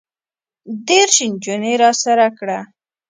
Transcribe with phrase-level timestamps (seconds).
[0.87, 2.59] دېرش نجونې راسره کړه.